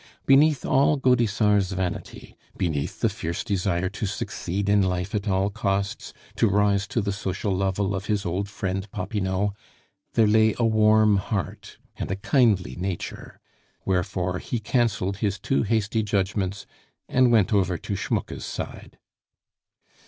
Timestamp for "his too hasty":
15.17-16.01